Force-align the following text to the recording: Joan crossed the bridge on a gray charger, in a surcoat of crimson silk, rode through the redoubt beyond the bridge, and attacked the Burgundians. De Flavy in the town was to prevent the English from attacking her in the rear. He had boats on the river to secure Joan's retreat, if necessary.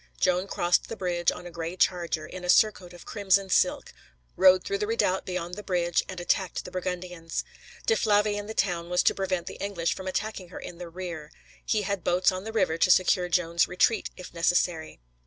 Joan 0.19 0.47
crossed 0.47 0.89
the 0.89 0.97
bridge 0.97 1.31
on 1.31 1.45
a 1.45 1.51
gray 1.51 1.75
charger, 1.77 2.25
in 2.25 2.43
a 2.43 2.49
surcoat 2.49 2.91
of 2.91 3.05
crimson 3.05 3.51
silk, 3.51 3.93
rode 4.35 4.63
through 4.63 4.79
the 4.79 4.87
redoubt 4.87 5.27
beyond 5.27 5.53
the 5.53 5.61
bridge, 5.61 6.01
and 6.09 6.19
attacked 6.19 6.65
the 6.65 6.71
Burgundians. 6.71 7.43
De 7.85 7.95
Flavy 7.95 8.35
in 8.35 8.47
the 8.47 8.55
town 8.55 8.89
was 8.89 9.03
to 9.03 9.13
prevent 9.13 9.45
the 9.45 9.61
English 9.61 9.93
from 9.95 10.07
attacking 10.07 10.49
her 10.49 10.59
in 10.59 10.79
the 10.79 10.89
rear. 10.89 11.31
He 11.63 11.83
had 11.83 12.03
boats 12.03 12.31
on 12.31 12.45
the 12.45 12.51
river 12.51 12.79
to 12.79 12.89
secure 12.89 13.29
Joan's 13.29 13.67
retreat, 13.67 14.09
if 14.17 14.33
necessary. 14.33 14.99